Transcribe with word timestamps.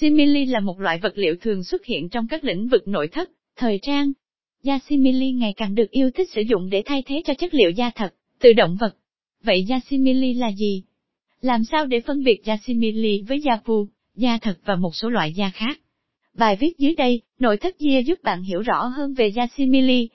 Simili 0.00 0.46
là 0.46 0.60
một 0.60 0.80
loại 0.80 0.98
vật 0.98 1.18
liệu 1.18 1.36
thường 1.40 1.64
xuất 1.64 1.84
hiện 1.84 2.08
trong 2.08 2.28
các 2.28 2.44
lĩnh 2.44 2.68
vực 2.68 2.88
nội 2.88 3.08
thất, 3.08 3.30
thời 3.56 3.78
trang. 3.82 4.12
Da 4.62 4.78
simili 4.88 5.32
ngày 5.32 5.52
càng 5.56 5.74
được 5.74 5.90
yêu 5.90 6.10
thích 6.10 6.30
sử 6.30 6.40
dụng 6.40 6.70
để 6.70 6.82
thay 6.86 7.02
thế 7.06 7.22
cho 7.24 7.34
chất 7.34 7.54
liệu 7.54 7.70
da 7.70 7.90
thật, 7.94 8.14
từ 8.40 8.52
động 8.52 8.76
vật. 8.80 8.96
Vậy 9.42 9.64
da 9.64 9.80
simili 9.90 10.34
là 10.34 10.52
gì? 10.52 10.82
Làm 11.40 11.64
sao 11.64 11.86
để 11.86 12.00
phân 12.00 12.24
biệt 12.24 12.44
da 12.44 12.56
simili 12.66 13.22
với 13.22 13.40
da 13.40 13.56
pu, 13.64 13.88
da 14.14 14.38
thật 14.38 14.58
và 14.64 14.76
một 14.76 14.94
số 14.94 15.08
loại 15.08 15.32
da 15.32 15.50
khác? 15.54 15.80
Bài 16.34 16.56
viết 16.56 16.78
dưới 16.78 16.94
đây, 16.94 17.22
nội 17.38 17.56
thất 17.56 17.78
Gia 17.78 17.98
giúp 17.98 18.22
bạn 18.22 18.42
hiểu 18.42 18.62
rõ 18.62 18.86
hơn 18.86 19.14
về 19.14 19.28
da 19.28 19.46
simili, 19.56 20.08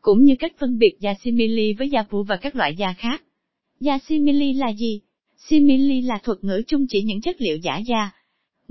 cũng 0.00 0.24
như 0.24 0.36
cách 0.38 0.52
phân 0.58 0.78
biệt 0.78 0.96
da 1.00 1.14
simili 1.24 1.72
với 1.72 1.90
da 1.90 2.02
pu 2.02 2.22
và 2.22 2.36
các 2.36 2.56
loại 2.56 2.74
da 2.76 2.94
khác. 2.98 3.22
Da 3.80 3.98
simili 3.98 4.52
là 4.52 4.72
gì? 4.72 5.00
Simili 5.36 6.00
là 6.00 6.18
thuật 6.22 6.44
ngữ 6.44 6.62
chung 6.66 6.86
chỉ 6.88 7.02
những 7.02 7.20
chất 7.20 7.36
liệu 7.40 7.56
giả 7.56 7.78
da. 7.78 8.10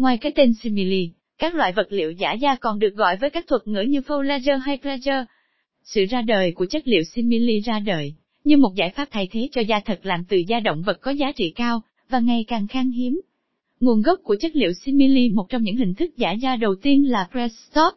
Ngoài 0.01 0.17
cái 0.17 0.31
tên 0.35 0.53
simili, 0.53 1.09
các 1.37 1.55
loại 1.55 1.71
vật 1.71 1.87
liệu 1.89 2.11
giả 2.11 2.33
da 2.33 2.55
còn 2.55 2.79
được 2.79 2.95
gọi 2.95 3.17
với 3.17 3.29
các 3.29 3.47
thuật 3.47 3.67
ngữ 3.67 3.81
như 3.81 3.99
faux 3.99 4.59
hay 4.59 4.77
plagiar. 4.77 5.25
Sự 5.83 6.05
ra 6.09 6.21
đời 6.21 6.51
của 6.51 6.65
chất 6.65 6.87
liệu 6.87 7.03
simili 7.03 7.59
ra 7.59 7.79
đời, 7.79 8.13
như 8.43 8.57
một 8.57 8.75
giải 8.75 8.89
pháp 8.89 9.07
thay 9.11 9.27
thế 9.31 9.49
cho 9.51 9.61
da 9.61 9.79
thật 9.79 9.99
làm 10.03 10.23
từ 10.29 10.37
da 10.47 10.59
động 10.59 10.81
vật 10.81 10.97
có 11.01 11.11
giá 11.11 11.31
trị 11.31 11.53
cao, 11.55 11.81
và 12.09 12.19
ngày 12.19 12.45
càng 12.47 12.67
khan 12.67 12.91
hiếm. 12.91 13.21
Nguồn 13.79 14.01
gốc 14.01 14.19
của 14.23 14.35
chất 14.41 14.55
liệu 14.55 14.73
simili 14.73 15.29
một 15.29 15.45
trong 15.49 15.63
những 15.63 15.75
hình 15.75 15.95
thức 15.95 16.17
giả 16.17 16.31
da 16.31 16.55
đầu 16.55 16.75
tiên 16.75 17.11
là 17.11 17.27
Prestop. 17.31 17.93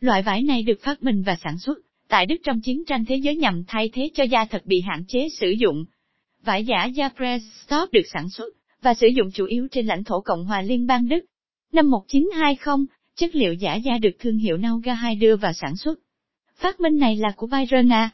Loại 0.00 0.22
vải 0.22 0.42
này 0.42 0.62
được 0.62 0.80
phát 0.82 1.02
minh 1.02 1.22
và 1.22 1.36
sản 1.44 1.58
xuất 1.58 1.78
tại 2.08 2.26
Đức 2.26 2.36
trong 2.44 2.60
chiến 2.60 2.84
tranh 2.84 3.04
thế 3.04 3.16
giới 3.16 3.36
nhằm 3.36 3.64
thay 3.66 3.90
thế 3.92 4.10
cho 4.14 4.24
da 4.24 4.44
thật 4.44 4.62
bị 4.66 4.80
hạn 4.80 5.04
chế 5.08 5.28
sử 5.40 5.50
dụng. 5.50 5.84
Vải 6.44 6.64
giả 6.64 6.84
da 6.84 7.08
Prestop 7.08 7.92
được 7.92 8.06
sản 8.12 8.28
xuất 8.28 8.48
và 8.82 8.94
sử 8.94 9.06
dụng 9.06 9.30
chủ 9.30 9.44
yếu 9.44 9.68
trên 9.70 9.86
lãnh 9.86 10.04
thổ 10.04 10.20
Cộng 10.20 10.44
hòa 10.44 10.62
Liên 10.62 10.86
bang 10.86 11.08
Đức. 11.08 11.20
Năm 11.72 11.90
1920, 11.90 12.86
chất 13.16 13.34
liệu 13.34 13.54
giả 13.54 13.74
da 13.74 13.98
được 13.98 14.16
thương 14.18 14.38
hiệu 14.38 14.56
Nauga 14.56 14.94
2 14.94 15.14
đưa 15.14 15.36
vào 15.36 15.52
sản 15.52 15.76
xuất. 15.76 15.98
Phát 16.56 16.80
minh 16.80 16.98
này 16.98 17.16
là 17.16 17.32
của 17.36 17.46
Byron 17.46 17.92
A. 17.92 18.10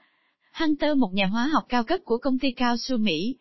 Hunter 0.52 0.96
một 0.96 1.10
nhà 1.12 1.26
hóa 1.26 1.46
học 1.46 1.64
cao 1.68 1.84
cấp 1.84 2.00
của 2.04 2.18
công 2.18 2.38
ty 2.38 2.50
cao 2.50 2.76
su 2.76 2.96
Mỹ. 2.96 3.36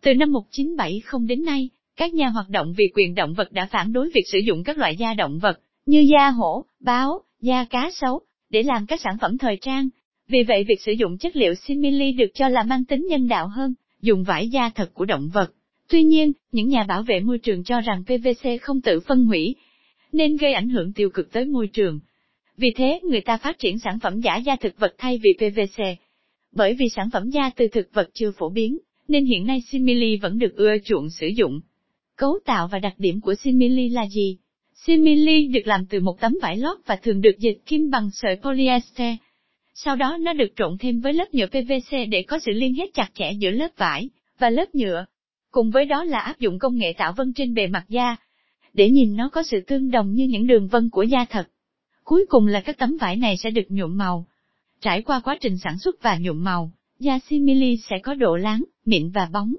Từ 0.00 0.14
năm 0.14 0.32
1970 0.32 1.26
đến 1.28 1.44
nay, 1.44 1.70
các 1.96 2.14
nhà 2.14 2.28
hoạt 2.28 2.48
động 2.48 2.74
vì 2.76 2.84
quyền 2.94 3.14
động 3.14 3.34
vật 3.34 3.52
đã 3.52 3.66
phản 3.66 3.92
đối 3.92 4.10
việc 4.14 4.24
sử 4.32 4.38
dụng 4.38 4.64
các 4.64 4.78
loại 4.78 4.96
da 4.96 5.14
động 5.14 5.38
vật, 5.38 5.60
như 5.86 6.06
da 6.12 6.30
hổ, 6.30 6.64
báo, 6.80 7.20
da 7.40 7.64
cá 7.64 7.90
sấu, 7.94 8.20
để 8.50 8.62
làm 8.62 8.86
các 8.86 9.00
sản 9.00 9.16
phẩm 9.20 9.38
thời 9.38 9.58
trang. 9.60 9.88
Vì 10.28 10.42
vậy 10.42 10.64
việc 10.68 10.80
sử 10.80 10.92
dụng 10.92 11.18
chất 11.18 11.36
liệu 11.36 11.54
simili 11.54 12.12
được 12.12 12.30
cho 12.34 12.48
là 12.48 12.62
mang 12.62 12.84
tính 12.84 13.06
nhân 13.10 13.28
đạo 13.28 13.48
hơn, 13.48 13.74
dùng 14.00 14.24
vải 14.24 14.48
da 14.48 14.70
thật 14.74 14.90
của 14.94 15.04
động 15.04 15.30
vật. 15.34 15.52
Tuy 15.88 16.02
nhiên, 16.02 16.32
những 16.52 16.68
nhà 16.68 16.84
bảo 16.88 17.02
vệ 17.02 17.20
môi 17.20 17.38
trường 17.38 17.64
cho 17.64 17.80
rằng 17.80 18.04
PVC 18.04 18.48
không 18.62 18.80
tự 18.80 19.00
phân 19.00 19.24
hủy, 19.24 19.54
nên 20.12 20.36
gây 20.36 20.52
ảnh 20.52 20.68
hưởng 20.68 20.92
tiêu 20.92 21.10
cực 21.10 21.32
tới 21.32 21.44
môi 21.44 21.66
trường. 21.66 22.00
Vì 22.56 22.70
thế, 22.76 23.00
người 23.02 23.20
ta 23.20 23.36
phát 23.36 23.58
triển 23.58 23.78
sản 23.78 23.98
phẩm 24.02 24.20
giả 24.20 24.36
da 24.36 24.56
thực 24.56 24.78
vật 24.78 24.94
thay 24.98 25.20
vì 25.22 25.32
PVC. 25.38 25.82
Bởi 26.52 26.74
vì 26.74 26.88
sản 26.88 27.10
phẩm 27.12 27.30
da 27.30 27.50
từ 27.56 27.68
thực 27.68 27.94
vật 27.94 28.10
chưa 28.14 28.30
phổ 28.30 28.48
biến, 28.48 28.78
nên 29.08 29.24
hiện 29.24 29.46
nay 29.46 29.62
simili 29.70 30.16
vẫn 30.16 30.38
được 30.38 30.56
ưa 30.56 30.74
chuộng 30.84 31.10
sử 31.10 31.26
dụng. 31.26 31.60
Cấu 32.16 32.38
tạo 32.44 32.68
và 32.72 32.78
đặc 32.78 32.94
điểm 32.98 33.20
của 33.20 33.34
simili 33.34 33.88
là 33.88 34.06
gì? 34.06 34.38
Simili 34.74 35.46
được 35.46 35.66
làm 35.66 35.86
từ 35.86 36.00
một 36.00 36.20
tấm 36.20 36.32
vải 36.42 36.56
lót 36.56 36.78
và 36.86 36.96
thường 36.96 37.20
được 37.20 37.38
dịch 37.38 37.58
kim 37.66 37.90
bằng 37.90 38.10
sợi 38.12 38.36
polyester. 38.42 39.14
Sau 39.74 39.96
đó 39.96 40.16
nó 40.20 40.32
được 40.32 40.52
trộn 40.56 40.78
thêm 40.78 41.00
với 41.00 41.12
lớp 41.12 41.34
nhựa 41.34 41.46
PVC 41.46 41.96
để 42.10 42.22
có 42.22 42.38
sự 42.38 42.52
liên 42.52 42.74
kết 42.76 42.90
chặt 42.94 43.08
chẽ 43.14 43.32
giữa 43.38 43.50
lớp 43.50 43.68
vải 43.76 44.10
và 44.38 44.50
lớp 44.50 44.74
nhựa. 44.74 45.04
Cùng 45.54 45.70
với 45.70 45.84
đó 45.84 46.04
là 46.04 46.18
áp 46.18 46.38
dụng 46.38 46.58
công 46.58 46.76
nghệ 46.76 46.92
tạo 46.98 47.12
vân 47.12 47.32
trên 47.32 47.54
bề 47.54 47.66
mặt 47.66 47.84
da, 47.88 48.16
để 48.72 48.90
nhìn 48.90 49.16
nó 49.16 49.28
có 49.28 49.42
sự 49.42 49.60
tương 49.66 49.90
đồng 49.90 50.12
như 50.12 50.26
những 50.26 50.46
đường 50.46 50.68
vân 50.68 50.90
của 50.90 51.02
da 51.02 51.26
thật. 51.30 51.48
Cuối 52.04 52.26
cùng 52.28 52.46
là 52.46 52.60
các 52.60 52.78
tấm 52.78 52.96
vải 53.00 53.16
này 53.16 53.36
sẽ 53.36 53.50
được 53.50 53.62
nhuộm 53.68 53.96
màu. 53.96 54.26
Trải 54.80 55.02
qua 55.02 55.20
quá 55.20 55.36
trình 55.40 55.58
sản 55.58 55.78
xuất 55.78 56.02
và 56.02 56.18
nhuộm 56.18 56.44
màu, 56.44 56.72
da 56.98 57.18
simili 57.18 57.76
sẽ 57.76 57.98
có 58.02 58.14
độ 58.14 58.36
láng, 58.36 58.64
mịn 58.84 59.10
và 59.10 59.28
bóng. 59.32 59.54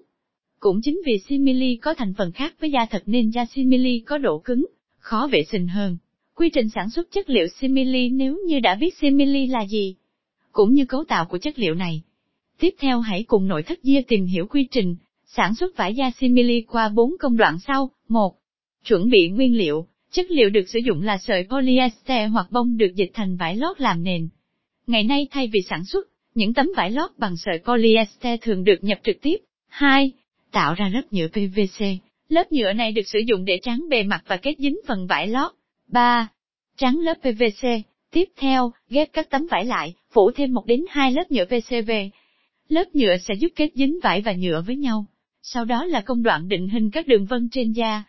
Cũng 0.60 0.80
chính 0.84 1.02
vì 1.06 1.20
simili 1.30 1.76
có 1.76 1.94
thành 1.94 2.14
phần 2.18 2.32
khác 2.32 2.54
với 2.60 2.72
da 2.72 2.86
thật 2.86 3.04
nên 3.06 3.30
da 3.30 3.46
simili 3.46 4.00
có 4.00 4.18
độ 4.18 4.40
cứng, 4.40 4.66
khó 4.98 5.28
vệ 5.32 5.44
sinh 5.52 5.68
hơn. 5.68 5.98
Quy 6.36 6.50
trình 6.50 6.70
sản 6.70 6.90
xuất 6.90 7.12
chất 7.12 7.30
liệu 7.30 7.48
simili 7.48 8.10
nếu 8.10 8.38
như 8.48 8.60
đã 8.60 8.76
biết 8.76 8.98
simili 9.02 9.48
là 9.48 9.66
gì, 9.66 9.96
cũng 10.52 10.74
như 10.74 10.86
cấu 10.86 11.04
tạo 11.04 11.26
của 11.26 11.38
chất 11.38 11.60
liệu 11.60 11.76
này. 11.76 12.02
Tiếp 12.60 12.76
theo 12.80 13.00
hãy 13.00 13.24
cùng 13.24 13.48
nội 13.48 13.64
thất 13.64 13.84
Gia 13.84 14.02
tìm 14.08 14.26
hiểu 14.26 14.48
quy 14.48 14.68
trình 14.72 14.96
sản 15.28 15.56
xuất 15.56 15.78
vải 15.78 15.96
da 15.96 16.12
simili 16.20 16.62
qua 16.62 16.90
bốn 16.90 17.16
công 17.20 17.38
đoạn 17.38 17.58
sau. 17.68 17.92
1. 18.08 18.36
Chuẩn 18.86 19.10
bị 19.10 19.30
nguyên 19.30 19.58
liệu, 19.58 19.88
chất 20.12 20.32
liệu 20.32 20.50
được 20.50 20.70
sử 20.70 20.80
dụng 20.80 21.02
là 21.02 21.18
sợi 21.18 21.48
polyester 21.50 22.32
hoặc 22.32 22.48
bông 22.52 22.78
được 22.78 22.96
dịch 22.96 23.12
thành 23.14 23.38
vải 23.38 23.56
lót 23.56 23.82
làm 23.82 24.04
nền. 24.04 24.30
Ngày 24.88 25.04
nay 25.04 25.28
thay 25.32 25.48
vì 25.54 25.62
sản 25.70 25.86
xuất, 25.86 26.08
những 26.36 26.54
tấm 26.54 26.70
vải 26.78 26.92
lót 26.92 27.12
bằng 27.18 27.38
sợi 27.38 27.60
polyester 27.66 28.40
thường 28.42 28.64
được 28.64 28.84
nhập 28.84 29.00
trực 29.04 29.22
tiếp. 29.22 29.38
2 29.68 30.12
tạo 30.52 30.74
ra 30.74 30.90
lớp 30.90 31.02
nhựa 31.12 31.28
PVC. 31.28 31.86
Lớp 32.30 32.52
nhựa 32.52 32.74
này 32.74 32.92
được 32.92 33.08
sử 33.08 33.20
dụng 33.20 33.46
để 33.46 33.60
tráng 33.62 33.86
bề 33.90 34.04
mặt 34.04 34.24
và 34.28 34.38
kết 34.38 34.56
dính 34.58 34.80
phần 34.88 35.08
vải 35.08 35.28
lót. 35.28 35.52
3. 35.88 36.28
Tráng 36.78 37.00
lớp 37.00 37.14
PVC. 37.14 37.68
Tiếp 38.12 38.30
theo, 38.38 38.72
ghép 38.90 39.14
các 39.14 39.30
tấm 39.30 39.48
vải 39.52 39.66
lại, 39.66 39.94
phủ 40.12 40.32
thêm 40.32 40.54
một 40.54 40.66
đến 40.66 40.86
hai 40.90 41.12
lớp 41.12 41.32
nhựa 41.32 41.46
PCV. 41.46 41.92
Lớp 42.70 42.96
nhựa 42.96 43.18
sẽ 43.18 43.34
giúp 43.34 43.48
kết 43.56 43.70
dính 43.76 44.00
vải 44.04 44.22
và 44.22 44.34
nhựa 44.34 44.64
với 44.68 44.76
nhau. 44.76 45.06
Sau 45.48 45.66
đó 45.66 45.86
là 45.86 46.02
công 46.02 46.24
đoạn 46.24 46.48
định 46.48 46.70
hình 46.70 46.92
các 46.92 47.08
đường 47.08 47.26
vân 47.26 47.50
trên 47.52 47.72
da. 47.72 48.04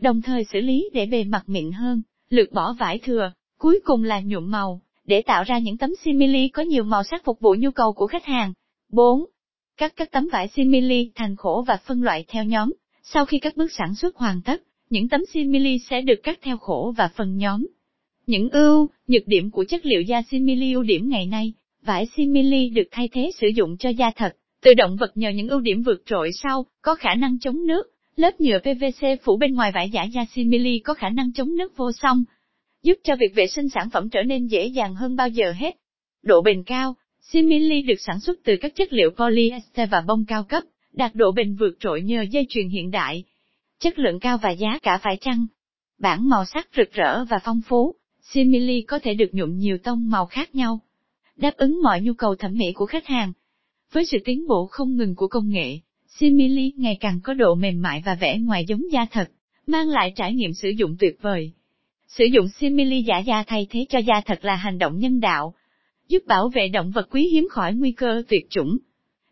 Đồng 0.00 0.22
thời 0.22 0.44
xử 0.44 0.60
lý 0.60 0.90
để 0.92 1.06
bề 1.06 1.24
mặt 1.24 1.42
mịn 1.46 1.72
hơn, 1.72 2.02
lược 2.28 2.52
bỏ 2.52 2.72
vải 2.72 2.98
thừa. 2.98 3.32
Cuối 3.58 3.80
cùng 3.84 4.04
là 4.04 4.20
nhuộm 4.20 4.50
màu, 4.50 4.82
để 5.04 5.22
tạo 5.22 5.44
ra 5.44 5.58
những 5.58 5.76
tấm 5.76 5.90
simili 6.04 6.48
có 6.48 6.62
nhiều 6.62 6.84
màu 6.84 7.02
sắc 7.04 7.24
phục 7.24 7.40
vụ 7.40 7.54
nhu 7.58 7.70
cầu 7.70 7.92
của 7.92 8.06
khách 8.06 8.24
hàng. 8.24 8.52
4. 8.92 9.24
Cắt 9.76 9.92
các 9.96 10.10
tấm 10.12 10.28
vải 10.32 10.48
simili 10.48 11.10
thành 11.14 11.36
khổ 11.36 11.64
và 11.66 11.78
phân 11.86 12.02
loại 12.02 12.24
theo 12.28 12.44
nhóm. 12.44 12.72
Sau 13.02 13.26
khi 13.26 13.38
các 13.38 13.56
bước 13.56 13.72
sản 13.72 13.94
xuất 13.94 14.16
hoàn 14.16 14.42
tất, 14.42 14.62
những 14.90 15.08
tấm 15.08 15.20
simili 15.32 15.78
sẽ 15.78 16.00
được 16.00 16.20
cắt 16.22 16.38
theo 16.42 16.56
khổ 16.56 16.94
và 16.96 17.08
phần 17.16 17.36
nhóm. 17.36 17.66
Những 18.26 18.50
ưu, 18.50 18.88
nhược 19.08 19.22
điểm 19.26 19.50
của 19.50 19.64
chất 19.64 19.86
liệu 19.86 20.02
da 20.02 20.22
simili 20.30 20.72
ưu 20.72 20.82
điểm 20.82 21.08
ngày 21.08 21.26
nay, 21.26 21.52
vải 21.82 22.06
simili 22.16 22.68
được 22.68 22.88
thay 22.90 23.08
thế 23.12 23.30
sử 23.40 23.48
dụng 23.48 23.76
cho 23.76 23.88
da 23.88 24.10
thật, 24.16 24.36
từ 24.62 24.74
động 24.74 24.96
vật 24.96 25.16
nhờ 25.16 25.30
những 25.30 25.48
ưu 25.48 25.60
điểm 25.60 25.82
vượt 25.82 26.02
trội 26.06 26.30
sau, 26.32 26.66
có 26.82 26.94
khả 26.94 27.14
năng 27.14 27.38
chống 27.38 27.66
nước, 27.66 27.82
lớp 28.16 28.40
nhựa 28.40 28.58
PVC 28.58 29.06
phủ 29.22 29.36
bên 29.36 29.54
ngoài 29.54 29.72
vải 29.72 29.90
giả 29.90 30.04
da 30.04 30.24
simili 30.34 30.78
có 30.78 30.94
khả 30.94 31.08
năng 31.08 31.32
chống 31.32 31.56
nước 31.56 31.76
vô 31.76 31.92
song, 31.92 32.24
giúp 32.82 32.98
cho 33.04 33.16
việc 33.16 33.34
vệ 33.34 33.46
sinh 33.46 33.68
sản 33.68 33.90
phẩm 33.90 34.08
trở 34.08 34.22
nên 34.22 34.46
dễ 34.46 34.66
dàng 34.66 34.94
hơn 34.94 35.16
bao 35.16 35.28
giờ 35.28 35.52
hết. 35.52 35.76
Độ 36.22 36.42
bền 36.42 36.62
cao, 36.62 36.96
Simili 37.20 37.82
được 37.82 38.00
sản 38.00 38.20
xuất 38.20 38.38
từ 38.44 38.56
các 38.60 38.74
chất 38.74 38.92
liệu 38.92 39.10
polyester 39.10 39.90
và 39.90 40.00
bông 40.06 40.24
cao 40.24 40.44
cấp, 40.44 40.62
đạt 40.92 41.14
độ 41.14 41.32
bền 41.32 41.54
vượt 41.54 41.76
trội 41.80 42.02
nhờ 42.02 42.22
dây 42.22 42.46
chuyền 42.48 42.68
hiện 42.68 42.90
đại. 42.90 43.24
Chất 43.78 43.98
lượng 43.98 44.20
cao 44.20 44.38
và 44.38 44.50
giá 44.50 44.78
cả 44.82 44.98
phải 45.02 45.16
chăng? 45.20 45.46
Bản 45.98 46.28
màu 46.28 46.44
sắc 46.44 46.68
rực 46.76 46.92
rỡ 46.92 47.24
và 47.24 47.38
phong 47.44 47.60
phú, 47.68 47.94
Simili 48.20 48.82
có 48.82 48.98
thể 48.98 49.14
được 49.14 49.28
nhuộm 49.32 49.56
nhiều 49.56 49.78
tông 49.78 50.10
màu 50.10 50.26
khác 50.26 50.54
nhau, 50.54 50.80
đáp 51.36 51.56
ứng 51.56 51.82
mọi 51.82 52.00
nhu 52.00 52.12
cầu 52.14 52.34
thẩm 52.34 52.52
mỹ 52.54 52.72
của 52.74 52.86
khách 52.86 53.06
hàng. 53.06 53.32
Với 53.92 54.04
sự 54.04 54.18
tiến 54.24 54.46
bộ 54.48 54.66
không 54.66 54.96
ngừng 54.96 55.14
của 55.14 55.28
công 55.28 55.48
nghệ, 55.48 55.78
Simili 56.06 56.72
ngày 56.76 56.96
càng 57.00 57.20
có 57.22 57.34
độ 57.34 57.54
mềm 57.54 57.82
mại 57.82 58.02
và 58.06 58.14
vẻ 58.14 58.38
ngoài 58.38 58.64
giống 58.68 58.92
da 58.92 59.06
thật, 59.10 59.30
mang 59.66 59.88
lại 59.88 60.12
trải 60.16 60.34
nghiệm 60.34 60.52
sử 60.52 60.68
dụng 60.68 60.96
tuyệt 60.98 61.16
vời. 61.20 61.52
Sử 62.08 62.24
dụng 62.24 62.48
Simili 62.48 63.02
giả 63.02 63.18
da 63.18 63.44
thay 63.46 63.66
thế 63.70 63.86
cho 63.88 63.98
da 63.98 64.20
thật 64.26 64.44
là 64.44 64.54
hành 64.54 64.78
động 64.78 64.98
nhân 64.98 65.20
đạo, 65.20 65.54
giúp 66.08 66.22
bảo 66.26 66.48
vệ 66.48 66.68
động 66.68 66.90
vật 66.90 67.08
quý 67.10 67.28
hiếm 67.28 67.48
khỏi 67.50 67.74
nguy 67.74 67.92
cơ 67.92 68.22
tuyệt 68.28 68.46
chủng. 68.50 68.78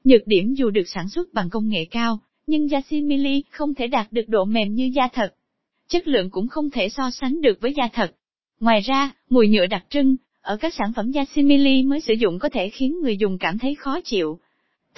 Nhược 0.04 0.26
điểm 0.26 0.54
dù 0.54 0.70
được 0.70 0.88
sản 0.88 1.08
xuất 1.08 1.34
bằng 1.34 1.50
công 1.50 1.68
nghệ 1.68 1.84
cao, 1.84 2.18
nhưng 2.46 2.70
da 2.70 2.80
simili 2.90 3.42
không 3.50 3.74
thể 3.74 3.86
đạt 3.86 4.12
được 4.12 4.28
độ 4.28 4.44
mềm 4.44 4.74
như 4.74 4.90
da 4.94 5.08
thật. 5.12 5.34
Chất 5.88 6.08
lượng 6.08 6.30
cũng 6.30 6.48
không 6.48 6.70
thể 6.70 6.88
so 6.88 7.10
sánh 7.10 7.40
được 7.40 7.60
với 7.60 7.74
da 7.76 7.88
thật. 7.92 8.14
Ngoài 8.60 8.80
ra, 8.80 9.10
mùi 9.30 9.48
nhựa 9.48 9.66
đặc 9.66 9.84
trưng, 9.90 10.16
ở 10.40 10.56
các 10.56 10.74
sản 10.74 10.92
phẩm 10.96 11.10
da 11.10 11.24
simili 11.34 11.82
mới 11.82 12.00
sử 12.00 12.14
dụng 12.14 12.38
có 12.38 12.48
thể 12.48 12.68
khiến 12.68 13.00
người 13.02 13.16
dùng 13.16 13.38
cảm 13.38 13.58
thấy 13.58 13.74
khó 13.74 14.00
chịu, 14.04 14.38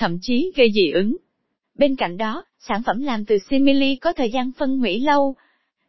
thậm 0.02 0.18
chí 0.22 0.52
gây 0.56 0.72
dị 0.72 0.90
ứng. 0.90 1.16
Bên 1.78 1.96
cạnh 1.96 2.16
đó, 2.16 2.44
sản 2.58 2.82
phẩm 2.86 3.00
làm 3.00 3.24
từ 3.24 3.38
simili 3.50 3.96
có 3.96 4.12
thời 4.12 4.30
gian 4.30 4.50
phân 4.58 4.78
hủy 4.78 5.00
lâu, 5.00 5.34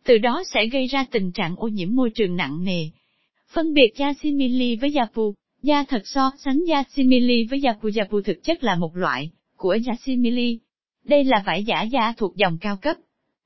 từ 0.04 0.18
đó 0.18 0.44
sẽ 0.54 0.68
gây 0.68 0.88
ra 0.88 1.06
tình 1.12 1.32
trạng 1.32 1.56
ô 1.58 1.68
nhiễm 1.68 1.96
môi 1.96 2.10
trường 2.10 2.36
nặng 2.36 2.64
nề. 2.64 2.90
Phân 3.54 3.74
biệt 3.74 3.94
da 3.98 4.14
simili 4.22 4.76
với 4.76 4.92
da 4.92 5.06
pu 5.14 5.34
Da 5.62 5.84
thật 5.84 6.02
so 6.06 6.32
sánh 6.38 6.64
da 6.68 6.84
simili 6.96 7.46
với 7.46 7.62
da 7.62 7.76
phù 7.82 7.90
da 7.90 8.04
phù 8.12 8.22
thực 8.22 8.44
chất 8.44 8.64
là 8.64 8.76
một 8.76 8.98
loại 8.98 9.30
của 9.58 9.76
da 9.76 9.94
simili. 10.06 10.60
Đây 11.04 11.24
là 11.24 11.44
vải 11.46 11.64
giả 11.64 11.84
da 11.84 12.14
thuộc 12.18 12.36
dòng 12.36 12.58
cao 12.62 12.78
cấp. 12.78 12.98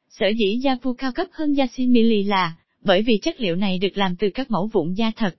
Sở 0.09 0.27
dĩ 0.37 0.59
da 0.63 0.77
pu 0.81 0.93
cao 0.93 1.11
cấp 1.11 1.27
hơn 1.31 1.53
da 1.53 1.67
simili 1.67 2.23
là 2.23 2.53
bởi 2.81 3.01
vì 3.01 3.17
chất 3.21 3.39
liệu 3.39 3.55
này 3.55 3.79
được 3.79 3.97
làm 3.97 4.15
từ 4.15 4.29
các 4.29 4.51
mẫu 4.51 4.69
vụn 4.73 4.93
da 4.93 5.11
thật. 5.15 5.35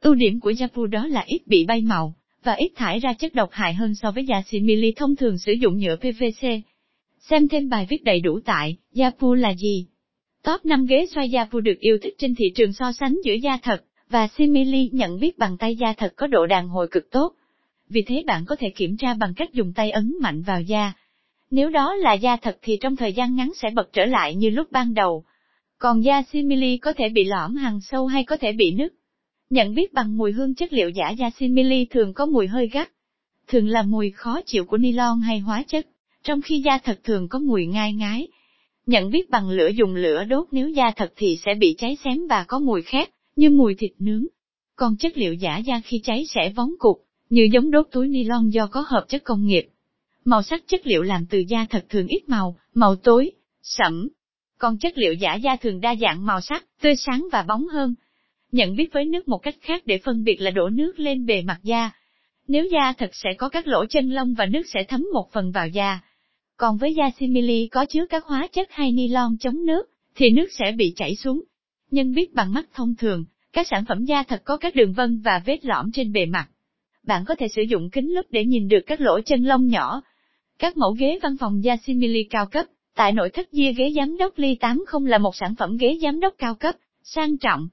Ưu 0.00 0.14
điểm 0.14 0.40
của 0.40 0.50
da 0.50 0.66
pu 0.66 0.86
đó 0.86 1.06
là 1.06 1.24
ít 1.26 1.46
bị 1.46 1.64
bay 1.64 1.80
màu 1.80 2.14
và 2.44 2.52
ít 2.52 2.72
thải 2.76 2.98
ra 2.98 3.12
chất 3.12 3.34
độc 3.34 3.48
hại 3.52 3.74
hơn 3.74 3.94
so 3.94 4.10
với 4.10 4.24
da 4.24 4.42
simili 4.46 4.92
thông 4.96 5.16
thường 5.16 5.38
sử 5.38 5.52
dụng 5.52 5.78
nhựa 5.78 5.96
PVC. 5.96 6.48
Xem 7.18 7.48
thêm 7.48 7.68
bài 7.68 7.86
viết 7.90 8.04
đầy 8.04 8.20
đủ 8.20 8.40
tại 8.44 8.76
da 8.92 9.10
pu 9.10 9.34
là 9.34 9.54
gì. 9.54 9.86
Top 10.42 10.64
5 10.64 10.86
ghế 10.86 11.06
xoay 11.14 11.30
da 11.30 11.44
vu 11.44 11.60
được 11.60 11.78
yêu 11.80 11.98
thích 12.02 12.14
trên 12.18 12.34
thị 12.34 12.52
trường 12.54 12.72
so 12.72 12.92
sánh 12.92 13.16
giữa 13.24 13.34
da 13.34 13.58
thật 13.62 13.84
và 14.10 14.28
simili 14.28 14.88
nhận 14.92 15.20
biết 15.20 15.38
bằng 15.38 15.56
tay 15.58 15.76
da 15.76 15.92
thật 15.92 16.12
có 16.16 16.26
độ 16.26 16.46
đàn 16.46 16.68
hồi 16.68 16.88
cực 16.90 17.10
tốt. 17.10 17.34
Vì 17.88 18.02
thế 18.02 18.22
bạn 18.26 18.44
có 18.46 18.56
thể 18.56 18.70
kiểm 18.70 18.96
tra 18.96 19.14
bằng 19.14 19.34
cách 19.34 19.52
dùng 19.52 19.72
tay 19.72 19.90
ấn 19.90 20.14
mạnh 20.20 20.42
vào 20.42 20.62
da. 20.62 20.92
Nếu 21.50 21.70
đó 21.70 21.94
là 21.94 22.12
da 22.12 22.36
thật 22.36 22.58
thì 22.62 22.78
trong 22.80 22.96
thời 22.96 23.12
gian 23.12 23.36
ngắn 23.36 23.52
sẽ 23.56 23.70
bật 23.70 23.92
trở 23.92 24.04
lại 24.04 24.34
như 24.34 24.50
lúc 24.50 24.72
ban 24.72 24.94
đầu. 24.94 25.24
Còn 25.78 26.04
da 26.04 26.22
simili 26.22 26.76
có 26.76 26.92
thể 26.92 27.08
bị 27.08 27.24
lõm 27.24 27.56
hằn 27.56 27.80
sâu 27.80 28.06
hay 28.06 28.24
có 28.24 28.36
thể 28.36 28.52
bị 28.52 28.72
nứt. 28.72 28.92
Nhận 29.50 29.74
biết 29.74 29.92
bằng 29.92 30.16
mùi 30.16 30.32
hương 30.32 30.54
chất 30.54 30.72
liệu 30.72 30.90
giả 30.90 31.10
da 31.10 31.30
simili 31.38 31.84
thường 31.84 32.14
có 32.14 32.26
mùi 32.26 32.46
hơi 32.46 32.68
gắt. 32.68 32.90
Thường 33.48 33.68
là 33.68 33.82
mùi 33.82 34.10
khó 34.10 34.40
chịu 34.46 34.64
của 34.64 34.76
nylon 34.76 35.20
hay 35.20 35.38
hóa 35.38 35.64
chất, 35.68 35.86
trong 36.22 36.42
khi 36.42 36.62
da 36.64 36.78
thật 36.78 37.00
thường 37.04 37.28
có 37.28 37.38
mùi 37.38 37.66
ngai 37.66 37.92
ngái. 37.92 38.28
Nhận 38.86 39.10
biết 39.10 39.30
bằng 39.30 39.50
lửa 39.50 39.68
dùng 39.68 39.94
lửa 39.94 40.24
đốt 40.24 40.46
nếu 40.50 40.68
da 40.68 40.90
thật 40.96 41.12
thì 41.16 41.38
sẽ 41.44 41.54
bị 41.54 41.74
cháy 41.78 41.96
xém 42.04 42.26
và 42.28 42.44
có 42.48 42.58
mùi 42.58 42.82
khét, 42.82 43.08
như 43.36 43.50
mùi 43.50 43.74
thịt 43.74 43.90
nướng. 43.98 44.26
Còn 44.76 44.96
chất 44.96 45.18
liệu 45.18 45.34
giả 45.34 45.58
da 45.58 45.80
khi 45.84 46.00
cháy 46.04 46.24
sẽ 46.34 46.52
vóng 46.56 46.74
cục, 46.78 47.04
như 47.30 47.48
giống 47.52 47.70
đốt 47.70 47.86
túi 47.92 48.08
nylon 48.08 48.50
do 48.50 48.66
có 48.66 48.84
hợp 48.86 49.04
chất 49.08 49.24
công 49.24 49.46
nghiệp. 49.46 49.68
Màu 50.24 50.42
sắc 50.42 50.62
chất 50.66 50.86
liệu 50.86 51.02
làm 51.02 51.26
từ 51.30 51.38
da 51.38 51.66
thật 51.70 51.84
thường 51.88 52.06
ít 52.06 52.28
màu, 52.28 52.56
màu 52.74 52.96
tối, 52.96 53.30
sẫm. 53.62 54.08
Còn 54.58 54.78
chất 54.78 54.98
liệu 54.98 55.14
giả 55.14 55.34
da 55.34 55.56
thường 55.56 55.80
đa 55.80 55.94
dạng 56.00 56.26
màu 56.26 56.40
sắc, 56.40 56.64
tươi 56.82 56.96
sáng 56.96 57.28
và 57.32 57.42
bóng 57.42 57.66
hơn. 57.66 57.94
Nhận 58.52 58.76
biết 58.76 58.92
với 58.92 59.04
nước 59.04 59.28
một 59.28 59.38
cách 59.38 59.54
khác 59.60 59.82
để 59.86 59.98
phân 59.98 60.24
biệt 60.24 60.40
là 60.40 60.50
đổ 60.50 60.68
nước 60.68 60.98
lên 60.98 61.26
bề 61.26 61.42
mặt 61.42 61.58
da. 61.62 61.90
Nếu 62.48 62.64
da 62.72 62.92
thật 62.98 63.10
sẽ 63.12 63.28
có 63.38 63.48
các 63.48 63.66
lỗ 63.66 63.86
chân 63.86 64.10
lông 64.10 64.34
và 64.34 64.46
nước 64.46 64.62
sẽ 64.74 64.84
thấm 64.88 65.06
một 65.12 65.32
phần 65.32 65.52
vào 65.52 65.68
da. 65.68 66.00
Còn 66.56 66.76
với 66.76 66.94
da 66.94 67.10
simili 67.18 67.68
có 67.68 67.86
chứa 67.86 68.06
các 68.10 68.24
hóa 68.24 68.48
chất 68.52 68.68
hay 68.70 68.92
nylon 68.92 69.36
chống 69.40 69.66
nước, 69.66 69.90
thì 70.14 70.30
nước 70.30 70.46
sẽ 70.58 70.72
bị 70.72 70.92
chảy 70.96 71.16
xuống. 71.16 71.42
Nhân 71.90 72.14
biết 72.14 72.34
bằng 72.34 72.52
mắt 72.52 72.68
thông 72.74 72.94
thường, 72.96 73.24
các 73.52 73.66
sản 73.70 73.84
phẩm 73.88 74.04
da 74.04 74.22
thật 74.22 74.42
có 74.44 74.56
các 74.56 74.74
đường 74.74 74.92
vân 74.92 75.20
và 75.20 75.42
vết 75.46 75.64
lõm 75.64 75.92
trên 75.92 76.12
bề 76.12 76.26
mặt. 76.26 76.48
Bạn 77.06 77.24
có 77.24 77.34
thể 77.34 77.48
sử 77.48 77.62
dụng 77.62 77.90
kính 77.90 78.14
lúp 78.14 78.26
để 78.30 78.44
nhìn 78.44 78.68
được 78.68 78.80
các 78.86 79.00
lỗ 79.00 79.20
chân 79.20 79.44
lông 79.44 79.66
nhỏ. 79.66 80.02
Các 80.58 80.76
mẫu 80.76 80.92
ghế 80.92 81.18
văn 81.22 81.36
phòng 81.40 81.64
da 81.64 81.76
simili 81.76 82.24
cao 82.24 82.46
cấp, 82.46 82.66
tại 82.94 83.12
nội 83.12 83.30
thất 83.30 83.52
Gia 83.52 83.70
ghế 83.70 83.92
giám 83.96 84.16
đốc 84.16 84.38
Ly 84.38 84.54
80 84.54 85.10
là 85.10 85.18
một 85.18 85.36
sản 85.36 85.54
phẩm 85.58 85.76
ghế 85.76 85.98
giám 86.02 86.20
đốc 86.20 86.34
cao 86.38 86.54
cấp, 86.54 86.74
sang 87.02 87.38
trọng. 87.38 87.68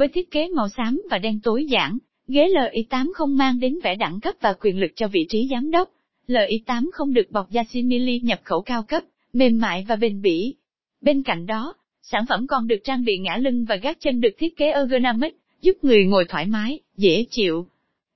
Với 0.00 0.08
thiết 0.08 0.30
kế 0.30 0.48
màu 0.48 0.68
xám 0.68 1.02
và 1.10 1.18
đen 1.18 1.40
tối 1.42 1.66
giản, 1.66 1.98
ghế 2.28 2.48
LI80 2.48 3.36
mang 3.36 3.60
đến 3.60 3.78
vẻ 3.84 3.94
đẳng 3.94 4.20
cấp 4.20 4.34
và 4.40 4.54
quyền 4.60 4.80
lực 4.80 4.90
cho 4.96 5.08
vị 5.08 5.26
trí 5.28 5.48
giám 5.50 5.70
đốc. 5.70 5.90
LI80 6.28 7.12
được 7.12 7.30
bọc 7.30 7.50
da 7.50 7.64
simili 7.72 8.20
nhập 8.20 8.40
khẩu 8.44 8.62
cao 8.62 8.82
cấp, 8.82 9.02
mềm 9.32 9.58
mại 9.58 9.84
và 9.88 9.96
bền 9.96 10.22
bỉ. 10.22 10.54
Bên 11.00 11.22
cạnh 11.22 11.46
đó, 11.46 11.74
sản 12.02 12.24
phẩm 12.28 12.46
còn 12.46 12.66
được 12.66 12.76
trang 12.84 13.04
bị 13.04 13.18
ngã 13.18 13.36
lưng 13.36 13.64
và 13.64 13.76
gác 13.76 14.00
chân 14.00 14.20
được 14.20 14.34
thiết 14.38 14.56
kế 14.56 14.72
ergonomic, 14.72 15.36
giúp 15.60 15.76
người 15.82 16.04
ngồi 16.04 16.24
thoải 16.28 16.46
mái, 16.46 16.80
dễ 16.96 17.24
chịu. 17.30 17.66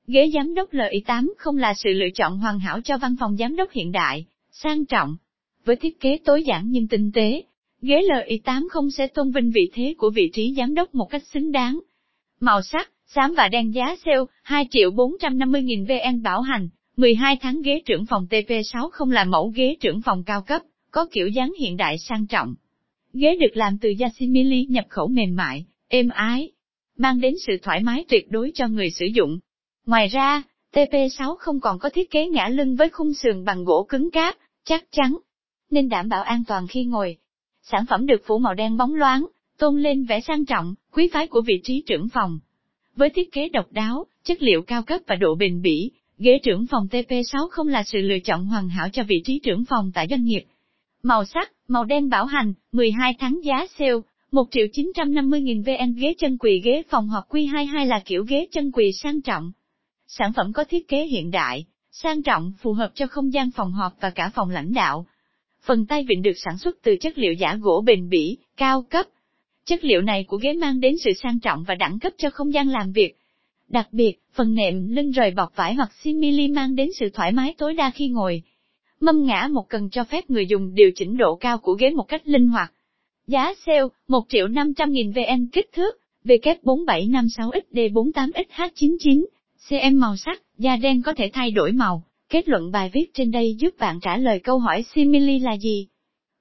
Ghế 0.06 0.30
giám 0.34 0.54
đốc 0.54 0.72
LI8 0.72 1.32
không 1.38 1.56
là 1.56 1.74
sự 1.74 1.90
lựa 1.90 2.10
chọn 2.14 2.38
hoàn 2.38 2.58
hảo 2.58 2.80
cho 2.84 2.98
văn 2.98 3.16
phòng 3.20 3.36
giám 3.36 3.56
đốc 3.56 3.70
hiện 3.72 3.92
đại, 3.92 4.24
sang 4.50 4.86
trọng. 4.86 5.16
Với 5.64 5.76
thiết 5.76 6.00
kế 6.00 6.18
tối 6.24 6.44
giản 6.44 6.64
nhưng 6.70 6.88
tinh 6.88 7.10
tế, 7.14 7.42
ghế 7.84 8.02
LI8 8.02 8.68
không 8.70 8.90
sẽ 8.90 9.06
tôn 9.06 9.30
vinh 9.30 9.50
vị 9.50 9.70
thế 9.72 9.94
của 9.98 10.10
vị 10.10 10.30
trí 10.32 10.54
giám 10.56 10.74
đốc 10.74 10.94
một 10.94 11.06
cách 11.10 11.22
xứng 11.32 11.52
đáng. 11.52 11.80
Màu 12.40 12.62
sắc, 12.62 12.90
xám 13.06 13.34
và 13.34 13.48
đen 13.48 13.74
giá 13.74 13.96
sale, 14.04 14.20
2 14.42 14.66
triệu 14.70 14.90
450.000 14.90 15.86
VN 15.86 16.22
bảo 16.22 16.40
hành, 16.40 16.68
12 16.96 17.36
tháng 17.40 17.62
ghế 17.62 17.82
trưởng 17.86 18.06
phòng 18.06 18.26
TP6 18.30 18.90
không 18.90 19.10
là 19.10 19.24
mẫu 19.24 19.52
ghế 19.54 19.76
trưởng 19.80 20.02
phòng 20.02 20.24
cao 20.24 20.42
cấp, 20.42 20.62
có 20.90 21.06
kiểu 21.12 21.28
dáng 21.28 21.52
hiện 21.60 21.76
đại 21.76 21.98
sang 21.98 22.26
trọng. 22.26 22.54
Ghế 23.12 23.36
được 23.40 23.56
làm 23.56 23.78
từ 23.78 23.88
da 23.88 24.08
simili 24.18 24.66
nhập 24.66 24.84
khẩu 24.88 25.08
mềm 25.08 25.36
mại, 25.36 25.66
êm 25.88 26.08
ái, 26.08 26.50
mang 26.96 27.20
đến 27.20 27.34
sự 27.46 27.52
thoải 27.62 27.82
mái 27.82 28.04
tuyệt 28.08 28.30
đối 28.30 28.50
cho 28.54 28.68
người 28.68 28.90
sử 28.90 29.06
dụng. 29.06 29.38
Ngoài 29.86 30.08
ra, 30.08 30.42
TP6 30.72 31.36
không 31.36 31.60
còn 31.60 31.78
có 31.78 31.90
thiết 31.90 32.10
kế 32.10 32.28
ngã 32.28 32.48
lưng 32.48 32.76
với 32.76 32.88
khung 32.88 33.14
sườn 33.14 33.44
bằng 33.44 33.64
gỗ 33.64 33.86
cứng 33.88 34.10
cáp, 34.10 34.36
chắc 34.64 34.84
chắn, 34.90 35.16
nên 35.70 35.88
đảm 35.88 36.08
bảo 36.08 36.22
an 36.22 36.44
toàn 36.48 36.66
khi 36.66 36.84
ngồi. 36.84 37.16
Sản 37.70 37.86
phẩm 37.86 38.06
được 38.06 38.22
phủ 38.26 38.38
màu 38.38 38.54
đen 38.54 38.76
bóng 38.76 38.94
loáng, 38.94 39.26
tôn 39.58 39.82
lên 39.82 40.04
vẻ 40.04 40.20
sang 40.20 40.44
trọng, 40.44 40.74
quý 40.92 41.08
phái 41.12 41.26
của 41.26 41.40
vị 41.40 41.60
trí 41.64 41.82
trưởng 41.86 42.08
phòng. 42.08 42.38
Với 42.96 43.10
thiết 43.10 43.32
kế 43.32 43.48
độc 43.48 43.72
đáo, 43.72 44.06
chất 44.24 44.42
liệu 44.42 44.62
cao 44.62 44.82
cấp 44.82 45.00
và 45.06 45.16
độ 45.16 45.34
bền 45.34 45.62
bỉ, 45.62 45.90
ghế 46.18 46.38
trưởng 46.42 46.66
phòng 46.66 46.86
TP6 46.90 47.48
không 47.50 47.68
là 47.68 47.82
sự 47.82 47.98
lựa 47.98 48.18
chọn 48.18 48.46
hoàn 48.46 48.68
hảo 48.68 48.88
cho 48.92 49.02
vị 49.02 49.22
trí 49.24 49.40
trưởng 49.42 49.64
phòng 49.64 49.90
tại 49.94 50.06
doanh 50.10 50.24
nghiệp. 50.24 50.44
Màu 51.02 51.24
sắc, 51.24 51.52
màu 51.68 51.84
đen 51.84 52.08
bảo 52.08 52.24
hành, 52.24 52.54
12 52.72 53.14
tháng 53.18 53.40
giá 53.44 53.66
sale, 53.78 53.92
1 54.32 54.44
triệu 54.50 54.66
950.000 54.66 55.62
VN 55.62 55.94
ghế 55.94 56.14
chân 56.18 56.38
quỳ 56.38 56.60
ghế 56.64 56.82
phòng 56.88 57.08
họp 57.08 57.28
Q22 57.28 57.86
là 57.86 58.02
kiểu 58.04 58.24
ghế 58.24 58.46
chân 58.52 58.72
quỳ 58.72 58.92
sang 58.92 59.22
trọng. 59.22 59.52
Sản 60.06 60.32
phẩm 60.32 60.52
có 60.52 60.64
thiết 60.64 60.88
kế 60.88 61.04
hiện 61.04 61.30
đại, 61.30 61.64
sang 61.90 62.22
trọng 62.22 62.52
phù 62.58 62.72
hợp 62.72 62.90
cho 62.94 63.06
không 63.06 63.32
gian 63.32 63.50
phòng 63.50 63.72
họp 63.72 63.92
và 64.00 64.10
cả 64.10 64.30
phòng 64.34 64.50
lãnh 64.50 64.72
đạo. 64.72 65.06
Phần 65.66 65.86
tay 65.86 66.04
vịn 66.08 66.22
được 66.22 66.32
sản 66.36 66.58
xuất 66.58 66.82
từ 66.82 66.96
chất 67.00 67.18
liệu 67.18 67.32
giả 67.32 67.56
gỗ 67.60 67.82
bền 67.86 68.08
bỉ, 68.08 68.36
cao 68.56 68.82
cấp. 68.82 69.06
Chất 69.64 69.84
liệu 69.84 70.02
này 70.02 70.24
của 70.24 70.36
ghế 70.36 70.52
mang 70.52 70.80
đến 70.80 70.94
sự 71.04 71.10
sang 71.22 71.40
trọng 71.40 71.64
và 71.64 71.74
đẳng 71.74 71.98
cấp 71.98 72.12
cho 72.16 72.30
không 72.30 72.52
gian 72.52 72.68
làm 72.68 72.92
việc. 72.92 73.16
Đặc 73.68 73.88
biệt, 73.92 74.12
phần 74.32 74.54
nệm 74.54 74.88
lưng 74.88 75.10
rời 75.10 75.30
bọc 75.30 75.56
vải 75.56 75.74
hoặc 75.74 75.92
simili 76.02 76.48
mang 76.48 76.74
đến 76.74 76.90
sự 76.98 77.10
thoải 77.14 77.32
mái 77.32 77.54
tối 77.58 77.74
đa 77.74 77.90
khi 77.90 78.08
ngồi. 78.08 78.42
Mâm 79.00 79.24
ngã 79.24 79.48
một 79.52 79.68
cần 79.68 79.90
cho 79.90 80.04
phép 80.04 80.30
người 80.30 80.46
dùng 80.46 80.74
điều 80.74 80.90
chỉnh 80.96 81.16
độ 81.16 81.36
cao 81.36 81.58
của 81.58 81.72
ghế 81.72 81.90
một 81.90 82.08
cách 82.08 82.22
linh 82.24 82.48
hoạt. 82.48 82.72
Giá 83.26 83.54
sale, 83.66 83.82
1 84.08 84.24
triệu 84.28 84.48
500 84.48 84.92
nghìn 84.92 85.12
VN 85.12 85.46
kích 85.52 85.72
thước, 85.72 85.98
W4756XD48XH99, 86.24 89.24
CM 89.68 90.00
màu 90.00 90.16
sắc, 90.16 90.42
da 90.58 90.76
đen 90.76 91.02
có 91.02 91.14
thể 91.14 91.30
thay 91.32 91.50
đổi 91.50 91.72
màu. 91.72 92.02
Kết 92.34 92.48
luận 92.48 92.70
bài 92.70 92.90
viết 92.92 93.14
trên 93.14 93.30
đây 93.30 93.56
giúp 93.58 93.74
bạn 93.78 94.00
trả 94.00 94.16
lời 94.16 94.38
câu 94.38 94.58
hỏi 94.58 94.84
simili 94.94 95.38
là 95.38 95.56
gì? 95.56 95.86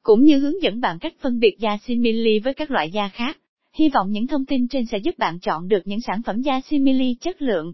Cũng 0.03 0.23
như 0.23 0.39
hướng 0.39 0.61
dẫn 0.61 0.81
bạn 0.81 0.99
cách 0.99 1.13
phân 1.21 1.39
biệt 1.39 1.55
da 1.59 1.77
simili 1.77 2.39
với 2.39 2.53
các 2.53 2.71
loại 2.71 2.91
da 2.91 3.07
khác. 3.07 3.37
Hy 3.73 3.89
vọng 3.89 4.11
những 4.11 4.27
thông 4.27 4.45
tin 4.45 4.67
trên 4.67 4.85
sẽ 4.85 4.97
giúp 4.97 5.17
bạn 5.17 5.39
chọn 5.39 5.67
được 5.67 5.81
những 5.85 6.01
sản 6.01 6.21
phẩm 6.25 6.41
da 6.41 6.61
simili 6.61 7.15
chất 7.21 7.41
lượng, 7.41 7.71